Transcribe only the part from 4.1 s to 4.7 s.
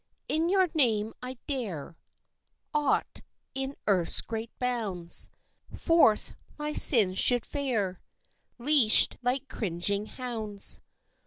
great